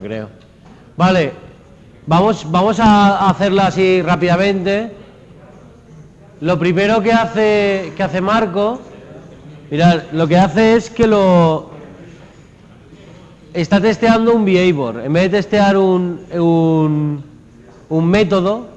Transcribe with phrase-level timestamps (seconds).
[0.00, 0.30] creo.
[0.96, 1.32] Vale,
[2.06, 4.92] vamos, vamos a hacerla así rápidamente.
[6.40, 8.80] Lo primero que hace, que hace Marco,
[9.70, 11.68] mirad, lo que hace es que lo
[13.52, 15.02] está testeando un behavior.
[15.04, 17.22] En vez de testear un, un,
[17.90, 18.68] un método,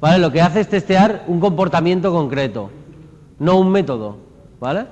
[0.00, 0.18] ¿vale?
[0.18, 2.70] Lo que hace es testear un comportamiento concreto,
[3.38, 4.16] no un método,
[4.58, 4.86] ¿vale?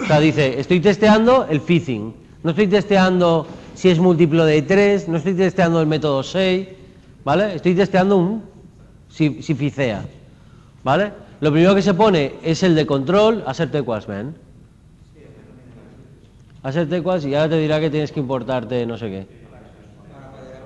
[0.00, 5.08] O sea, dice, estoy testeando el phishing, no estoy testeando si es múltiplo de 3,
[5.08, 6.68] no estoy testeando el método 6,
[7.24, 7.54] ¿vale?
[7.54, 8.42] Estoy testeando un
[9.08, 10.04] si, ficea,
[10.82, 11.12] ¿vale?
[11.40, 14.34] Lo primero que se pone es el de control, assert equals, man.
[16.62, 19.26] Assert equals y ahora te dirá que tienes que importarte no sé qué.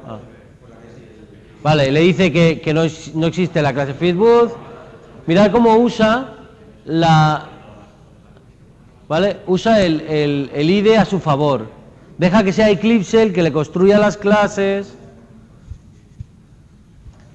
[0.07, 0.19] Ah.
[1.63, 2.83] Vale, le dice que, que no,
[3.15, 4.53] no existe la clase feedbooth.
[5.27, 6.35] Mirad cómo usa
[6.85, 7.49] la...
[9.09, 9.39] ¿Vale?
[9.47, 11.78] Usa el, el, el IDE a su favor.
[12.19, 14.95] Deja que sea Eclipse el que le construya las clases.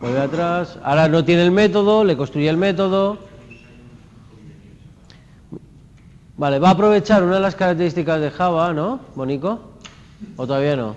[0.02, 0.78] Vuelve atrás.
[0.84, 3.18] Ahora no tiene el método, le construye el método.
[6.36, 9.60] Vale, va a aprovechar una de las características de Java, ¿no, Bonico?
[10.36, 10.96] ¿O todavía no?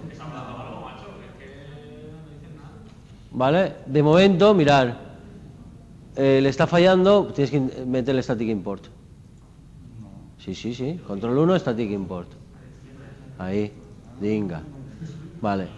[3.30, 3.74] ¿Vale?
[3.86, 4.98] De momento, mirar,
[6.16, 8.86] eh, le está fallando, tienes que in- meter el static import.
[10.38, 12.28] Sí, sí, sí, control 1, static import.
[13.38, 13.72] Ahí,
[14.20, 14.62] dinga.
[15.40, 15.68] Vale.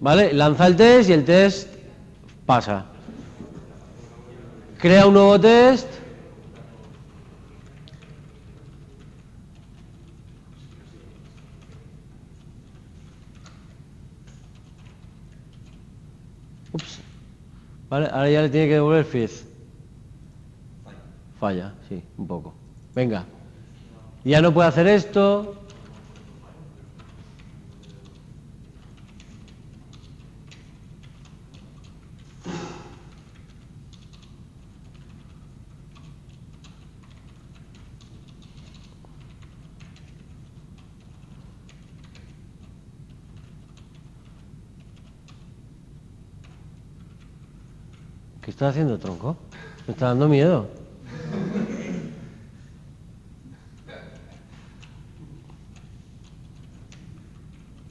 [0.00, 1.68] Vale, lanza el test y el test
[2.46, 2.86] pasa.
[4.78, 5.86] Crea un nuevo test.
[16.72, 16.98] Ups.
[17.90, 19.44] Vale, ahora ya le tiene que devolver fizz.
[21.38, 22.54] Falla, sí, un poco.
[22.94, 23.24] Venga.
[24.24, 25.59] Ya no puede hacer esto.
[48.50, 49.36] ¿Qué estás haciendo, tronco?
[49.86, 50.66] Me está dando miedo.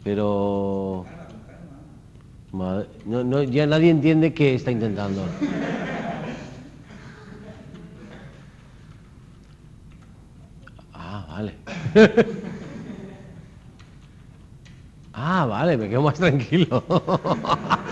[0.04, 1.06] Pero...
[2.52, 5.22] Madre- no, no, ya nadie entiende qué está intentando.
[10.94, 11.54] Ah, vale.
[15.14, 16.84] Ah, vale, me quedo más tranquilo.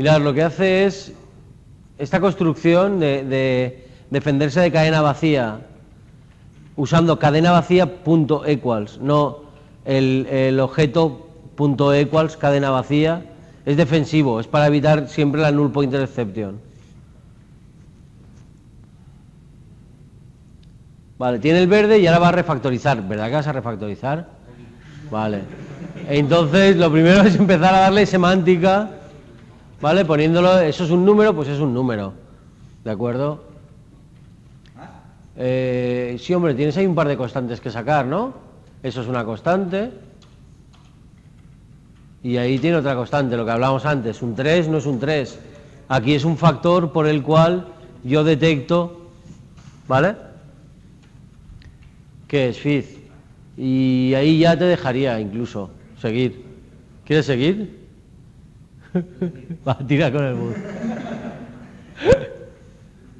[0.00, 1.12] Mirad, lo que hace es
[1.98, 5.60] esta construcción de, de defenderse de cadena vacía
[6.74, 9.40] usando cadena vacía punto equals, no
[9.84, 13.26] el, el objeto punto equals cadena vacía.
[13.66, 16.58] Es defensivo, es para evitar siempre la null pointer exception.
[21.18, 23.06] Vale, tiene el verde y ahora va a refactorizar.
[23.06, 24.28] ¿Verdad que vas a refactorizar?
[25.10, 25.40] Vale.
[26.08, 28.92] Entonces, lo primero es empezar a darle semántica,
[29.80, 30.04] ¿vale?
[30.04, 32.12] Poniéndolo, eso es un número, pues es un número.
[32.84, 33.44] ¿De acuerdo?
[35.36, 38.34] Eh, sí, hombre, tienes ahí un par de constantes que sacar, ¿no?
[38.82, 39.90] Eso es una constante.
[42.22, 44.20] Y ahí tiene otra constante, lo que hablamos antes.
[44.20, 45.38] Un 3 no es un 3.
[45.88, 47.66] Aquí es un factor por el cual
[48.04, 49.08] yo detecto,
[49.88, 50.16] ¿vale?
[52.28, 52.98] ¿Qué es fizz?
[53.56, 55.70] Y ahí ya te dejaría incluso
[56.00, 56.44] seguir.
[57.04, 57.79] ¿Quieres seguir?
[59.68, 60.54] Va, tira con el bus.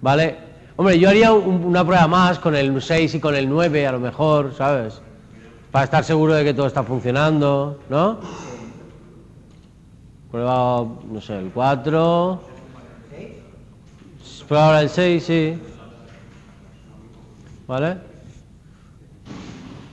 [0.03, 0.37] ¿Vale?
[0.77, 3.93] Hombre, yo haría un- una prueba más con el 6 y con el 9 a
[3.93, 5.01] lo mejor, ¿sabes?
[5.71, 8.19] Para estar seguro de que todo está funcionando, ¿no?
[10.31, 12.41] Prueba, no sé, el 4.
[14.49, 15.59] Prueba ahora el 6, sí.
[17.69, 17.99] ¿Vale?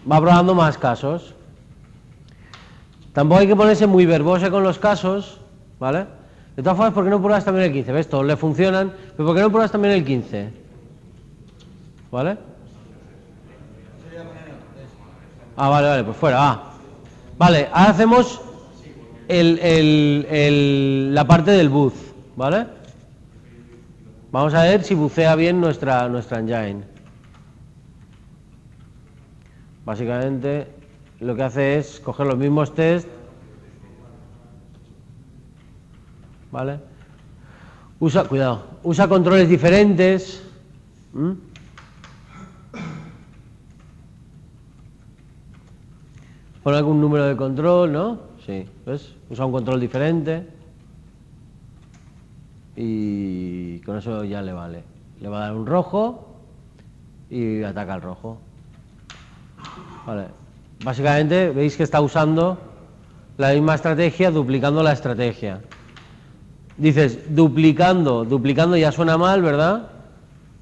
[0.10, 1.34] Va probando más casos.
[3.14, 5.40] Tampoco hay que ponerse muy verboso con los casos,
[5.80, 6.06] ¿vale?
[6.56, 7.92] De todas formas, ¿por qué no pruebas también el 15?
[7.92, 8.10] ¿Ves?
[8.10, 10.50] Todos le funcionan, pero ¿por qué no pruebas también el 15?
[12.12, 12.38] ¿Vale?
[15.56, 16.64] Ah, vale, vale, pues fuera, ah.
[17.38, 18.42] Vale, ahora hacemos
[19.28, 21.94] el, el- el- la parte del booth,
[22.36, 22.66] ¿vale?
[24.32, 26.82] Vamos a ver si bucea bien nuestra, nuestra engine.
[29.86, 30.68] Básicamente
[31.20, 33.08] lo que hace es coger los mismos test,
[36.52, 36.80] ¿vale?
[38.00, 40.44] Usa, cuidado, usa controles diferentes,
[41.14, 41.32] ¿Mm?
[46.64, 48.20] Algún número de control, ¿no?
[48.46, 49.14] Sí, ¿ves?
[49.30, 50.46] Usa un control diferente.
[52.76, 54.84] Y con eso ya le vale.
[55.22, 56.28] Le va a dar un rojo
[57.30, 58.38] y ataca al rojo.
[60.06, 60.26] Vale.
[60.84, 62.60] Básicamente veis que está usando
[63.38, 65.62] la misma estrategia duplicando la estrategia.
[66.78, 69.90] Dices, duplicando, duplicando ya suena mal, ¿verdad?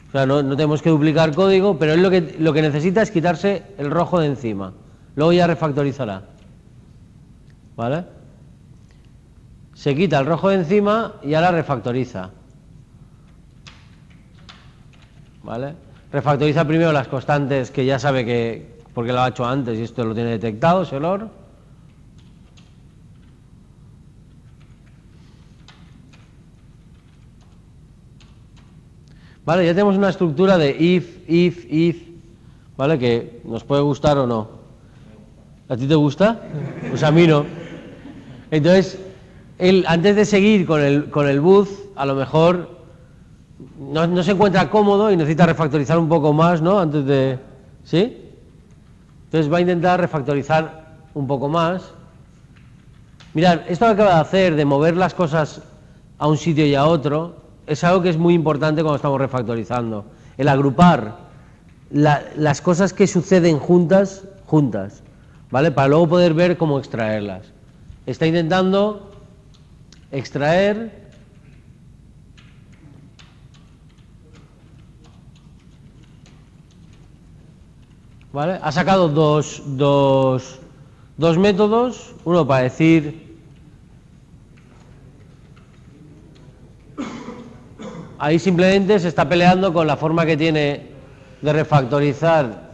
[0.08, 3.02] O sea, no, no tenemos que duplicar código, pero él lo que, lo que necesita
[3.02, 4.74] es quitarse el rojo de encima.
[5.16, 6.24] Luego ya refactorizará.
[7.76, 8.06] ¿Vale?
[9.74, 12.30] Se quita el rojo de encima y ahora refactoriza.
[15.44, 15.76] ¿Vale?
[16.14, 20.06] Refactoriza primero las constantes que ya sabe que, porque lo ha hecho antes y esto
[20.06, 20.96] lo tiene detectado, ese
[29.46, 31.98] Vale, ya tenemos una estructura de if, if, if,
[32.76, 32.98] ¿vale?
[32.98, 34.50] Que nos puede gustar o no.
[35.70, 36.42] ¿A ti te gusta?
[36.90, 37.46] Pues a mí no.
[38.50, 39.00] Entonces,
[39.60, 42.70] él, antes de seguir con el, con el booth, a lo mejor
[43.80, 46.80] no, no se encuentra cómodo y necesita refactorizar un poco más, ¿no?
[46.80, 47.40] Antes de...
[47.84, 48.18] ¿Sí?
[49.26, 51.92] Entonces va a intentar refactorizar un poco más.
[53.36, 55.62] Mirad, esto que acaba de hacer, de mover las cosas
[56.18, 60.06] a un sitio y a otro, es algo que es muy importante cuando estamos refactorizando.
[60.38, 61.18] El agrupar
[61.90, 65.02] la- las cosas que suceden juntas, juntas,
[65.52, 65.72] ¿vale?
[65.72, 67.48] Para luego poder ver cómo extraerlas.
[68.06, 69.12] Está intentando
[70.12, 71.06] extraer
[78.34, 78.60] ¿Vale?
[78.62, 80.60] Ha sacado dos, dos,
[81.18, 83.25] dos métodos, uno para decir
[88.26, 90.88] ahí simplemente se está peleando con la forma que tiene
[91.44, 92.72] de refactorizar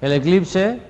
[0.00, 0.80] el eclipse.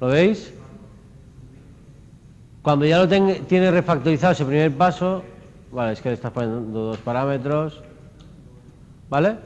[0.00, 0.52] ¿Lo veis?
[2.62, 5.22] Cuando ya lo tiene refactorizado ese primer paso,
[5.70, 7.84] vale, es que le estás poniendo dos parámetros,
[9.08, 9.36] ¿vale?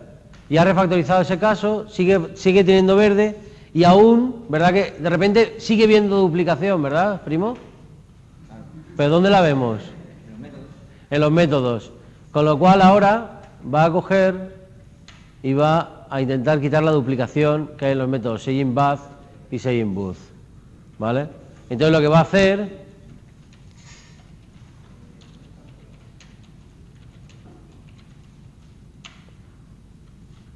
[0.49, 5.57] Y ha refactorizado ese caso, sigue, sigue teniendo verde y aún, ¿verdad que de repente
[5.59, 7.57] sigue viendo duplicación, ¿verdad, primo?
[8.97, 9.81] ¿Pero dónde la vemos?
[11.11, 11.93] En los métodos.
[12.33, 14.57] Con lo cual ahora va a coger
[15.43, 19.01] y va a intentar quitar la duplicación que hay en los métodos SayInBath
[19.51, 20.19] y SayInBooth.
[20.99, 21.29] ¿Vale?
[21.71, 22.81] Entonces lo que va a hacer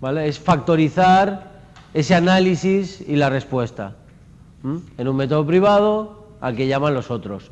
[0.01, 0.29] ¿vale?
[0.29, 1.54] es factorizar
[1.95, 3.95] ese análisis y la respuesta
[4.99, 7.51] en un método privado al que llaman los otros.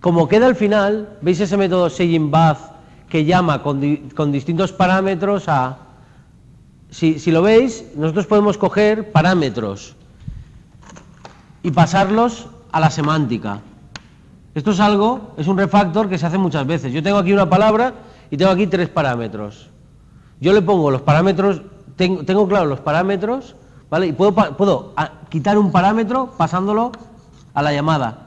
[0.00, 2.58] Como queda al final, ¿veis ese método SayInBath
[3.08, 5.78] que llama con, con distintos parámetros a...
[6.90, 9.96] Si, si lo veis, nosotros podemos coger parámetros
[11.62, 13.60] y pasarlos a la semántica.
[14.54, 16.92] Esto es algo, es un refactor que se hace muchas veces.
[16.92, 17.94] Yo tengo aquí una palabra
[18.30, 19.68] y tengo aquí tres parámetros.
[20.40, 21.62] Yo le pongo los parámetros,
[21.96, 23.54] tengo, tengo claro los parámetros,
[23.90, 24.06] ¿vale?
[24.08, 26.92] Y puedo, puedo a- quitar un parámetro pasándolo
[27.54, 28.24] a la llamada,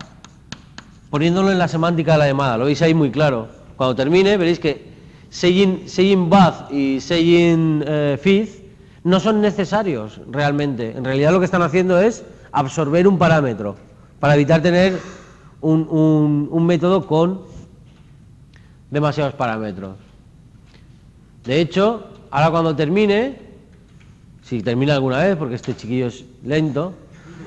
[1.10, 2.58] poniéndolo en la semántica de la llamada.
[2.58, 3.48] Lo veis ahí muy claro.
[3.78, 4.90] Cuando termine, veréis que
[5.30, 8.50] saying, saying bath y saying eh, feed
[9.04, 10.92] no son necesarios realmente.
[10.98, 13.76] En realidad lo que están haciendo es absorber un parámetro
[14.20, 15.00] para evitar tener
[15.62, 17.42] un, un- un método con
[18.92, 19.96] demasiados parámetros.
[21.46, 23.40] De hecho, ahora cuando termine,
[24.50, 26.94] si termina alguna vez, porque este chiquillo es lento,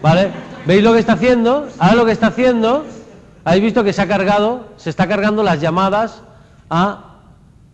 [0.00, 0.30] ¿vale?
[0.66, 1.66] ¿Veis lo que está haciendo?
[1.78, 2.85] Ahora lo que está haciendo,
[3.44, 6.23] habéis visto que se ha cargado, se está cargando las llamadas
[6.71, 7.16] a,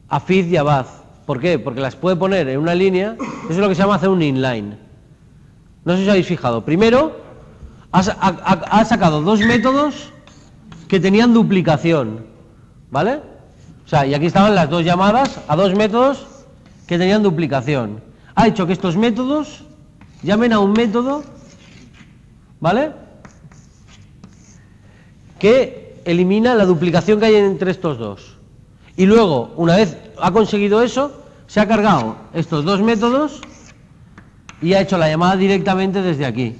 [0.08, 0.88] a feed y a bath.
[1.26, 1.58] ¿Por qué?
[1.58, 4.22] Porque las puede poner en una línea, eso es lo que se llama hacer un
[4.22, 4.78] inline.
[5.84, 6.64] No sé si os habéis fijado.
[6.64, 7.20] Primero,
[7.92, 10.10] ha- ha sacado dos métodos
[10.88, 12.24] que tenían duplicación,
[12.90, 13.20] ¿vale?
[13.84, 16.26] O sea, y aquí estaban las dos llamadas a dos métodos
[16.86, 18.07] que tenían duplicación.
[18.38, 19.64] Ha hecho que estos métodos
[20.22, 21.24] llamen a un método,
[22.60, 22.92] ¿vale?
[25.40, 28.36] Que elimina la duplicación que hay entre estos dos.
[28.96, 33.40] Y luego, una vez ha conseguido eso, se ha cargado estos dos métodos
[34.62, 36.54] y ha hecho la llamada directamente desde aquí.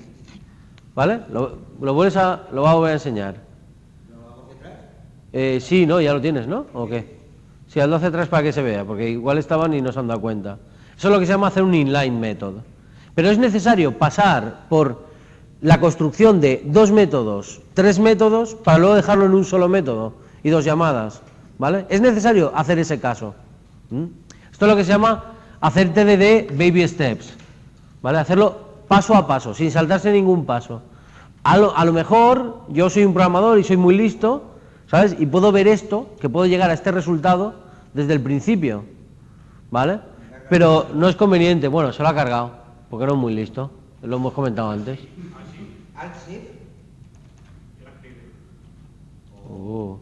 [0.96, 1.20] ¿Vale?
[1.30, 3.36] Lo, lo, vuelves a, lo voy a volver a enseñar.
[5.32, 6.66] Eh, sí, no, ya lo tienes, ¿no?
[6.72, 7.18] ¿O qué?
[7.68, 10.08] Sí, hazlo hacia atrás para que se vea, porque igual estaban y no se han
[10.08, 10.58] dado cuenta.
[10.98, 12.54] Eso es lo que se llama hacer un inline method.
[13.14, 15.06] Pero es necesario pasar por
[15.60, 20.50] la construcción de dos métodos, tres métodos, para luego dejarlo en un solo método y
[20.50, 21.22] dos llamadas.
[21.56, 21.86] ¿Vale?
[21.88, 23.36] Es necesario hacer ese caso.
[24.50, 27.32] Esto es lo que se llama hacer TDD baby steps.
[28.02, 28.18] ¿Vale?
[28.18, 30.82] Hacerlo paso a paso, sin saltarse ningún paso.
[31.44, 34.50] A lo mejor yo soy un programador y soy muy listo,
[34.88, 35.14] ¿sabes?
[35.16, 37.54] Y puedo ver esto, que puedo llegar a este resultado
[37.94, 38.84] desde el principio.
[39.70, 40.00] ¿Vale?
[40.50, 41.68] Pero no es conveniente.
[41.68, 42.52] Bueno, se lo ha cargado,
[42.90, 43.70] porque no es muy listo.
[44.02, 44.98] Lo hemos comentado antes.
[44.98, 46.42] Shift.
[49.50, 49.98] Oh.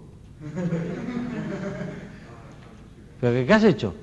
[3.20, 3.94] ¿Pero qué, qué has hecho?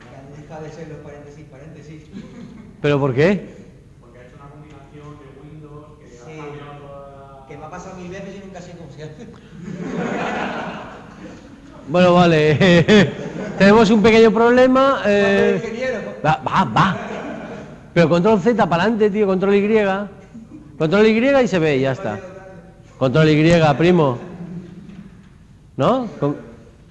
[0.00, 2.02] Que han dejado de ser los paréntesis, paréntesis.
[2.82, 3.54] ¿Pero por qué?
[4.00, 6.38] Porque ha hecho una combinación de Windows que Sí.
[6.40, 7.46] ha cambiado toda la...
[7.46, 9.28] Que me ha pasado mil veces y nunca sé cómo se hace.
[11.88, 13.12] Bueno, vale.
[13.58, 15.02] Tenemos un pequeño problema.
[15.06, 16.20] eh.
[16.24, 16.96] Va, va, va.
[17.92, 19.78] Pero control Z para adelante, tío, control Y.
[20.76, 22.18] Control Y y se ve, y ya está.
[22.98, 24.18] Control Y, primo.
[25.76, 26.08] ¿No?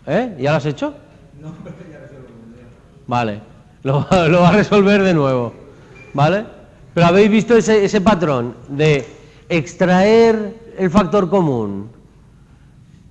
[0.08, 0.36] ¿Eh?
[0.40, 0.94] ¿Ya lo has hecho?
[1.42, 2.28] No, pero ya resuelvo.
[3.08, 3.40] Vale.
[3.84, 5.54] Lo, lo va a resolver de nuevo.
[6.14, 6.46] ¿Vale?
[6.94, 9.06] Pero habéis visto ese, ese patrón de
[9.50, 11.90] extraer el factor común.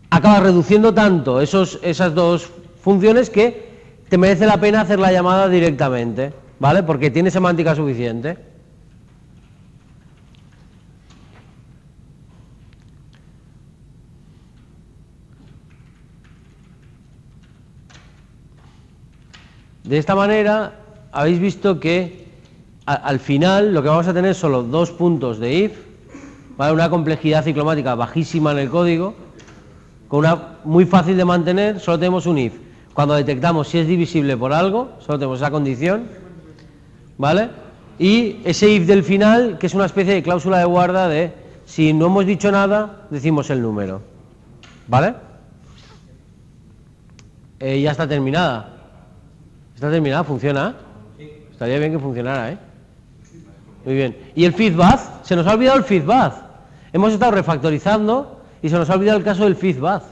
[0.09, 2.51] Acaba reduciendo tanto esos, esas dos
[2.83, 3.73] funciones que
[4.09, 6.33] te merece la pena hacer la llamada directamente.
[6.59, 6.83] ¿Vale?
[6.83, 8.37] Porque tiene semántica suficiente.
[19.83, 20.79] De esta manera,
[21.11, 22.29] habéis visto que
[22.87, 25.73] al final lo que vamos a tener son los dos puntos de if,
[26.57, 26.73] ¿vale?
[26.73, 29.15] una complejidad ciclomática bajísima en el código,
[30.07, 32.72] con una muy fácil de mantener, solo tenemos un if.
[32.95, 36.09] Cuando detectamos si es divisible por algo, solo tenemos esa condición,
[37.17, 37.49] ¿vale?
[37.99, 41.33] Y ese if del final, que es una especie de cláusula de guarda de
[41.65, 44.03] si no hemos dicho nada, decimos el número,
[44.89, 45.15] ¿vale?
[47.61, 48.69] Eh, ya está terminada.
[49.75, 50.25] ¿Está terminada?
[50.25, 50.75] ¿Funciona?
[51.51, 52.59] Estaría bien que funcionara, ¿eh?
[53.85, 54.17] Muy bien.
[54.35, 55.23] ¿Y el feedback?
[55.23, 56.35] Se nos ha olvidado el feedback.
[56.93, 60.03] Hemos estado refactorizando y se nos ha olvidado el caso del feedback.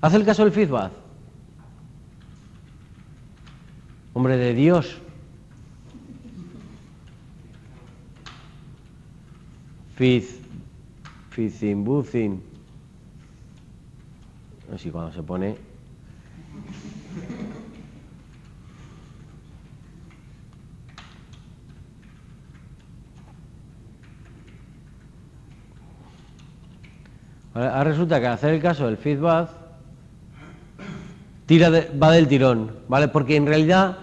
[0.00, 1.01] ¿Hace el caso del feedback?
[4.14, 4.98] Hombre de Dios.
[9.96, 10.24] Feed.
[11.30, 12.42] Feeding, buzzing.
[14.74, 15.56] Así cuando se pone.
[27.54, 29.61] Ahora resulta que hacer el caso del feedback
[31.46, 33.08] tira va del tirón, ¿vale?
[33.08, 33.96] Porque en realidad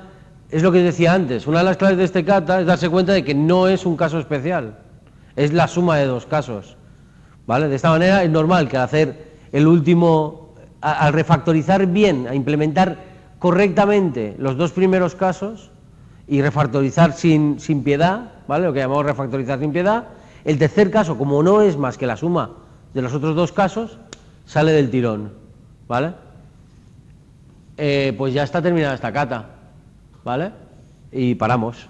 [0.50, 3.14] es lo que decía antes, una de las claves de este kata es darse cuenta
[3.14, 4.80] de que no es un caso especial,
[5.36, 6.76] es la suma de dos casos,
[7.46, 7.68] ¿vale?
[7.68, 12.98] De esta manera es normal que al hacer el último, al refactorizar bien, a implementar
[13.38, 15.72] correctamente los dos primeros casos
[16.28, 18.66] y refactorizar sin, sin piedad, ¿vale?
[18.66, 20.08] Lo que llamamos refactorizar sin piedad,
[20.46, 22.52] el tercer caso, como no es más que la suma
[22.94, 23.98] de los otros dos casos,
[24.46, 25.32] sale del tirón,
[25.88, 26.14] ¿vale?
[27.82, 29.46] Eh, pues ya está terminada esta cata,
[30.26, 30.52] ¿vale?
[31.14, 31.88] Y paramos.